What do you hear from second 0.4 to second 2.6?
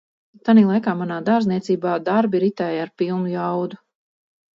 "Tanī laikā manā "dārzniecībā" darbi